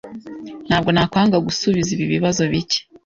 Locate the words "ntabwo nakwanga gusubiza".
0.67-1.89